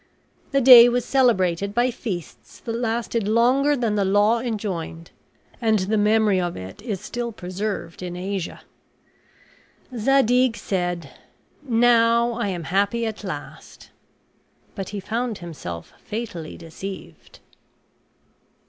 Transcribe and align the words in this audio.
The 0.49 0.61
day 0.61 0.89
was 0.89 1.05
celebrated 1.05 1.75
by 1.75 1.91
feasts 1.91 2.59
that 2.61 2.71
lasted 2.71 3.27
longer 3.27 3.77
than 3.77 3.93
the 3.93 4.03
law 4.03 4.39
enjoined; 4.39 5.11
and 5.61 5.77
the 5.77 5.95
memory 5.97 6.41
of 6.41 6.57
it 6.57 6.81
is 6.81 6.99
still 6.99 7.31
preserved 7.31 8.01
in 8.01 8.15
Asia. 8.15 8.61
Zadig 9.95 10.57
said, 10.57 11.11
"Now 11.61 12.31
I 12.33 12.47
am 12.47 12.63
happy 12.63 13.05
at 13.05 13.23
last"; 13.23 13.91
but 14.73 14.89
he 14.89 14.99
found 14.99 15.37
himself 15.37 15.93
fatally 16.03 16.57
deceived. 16.57 17.39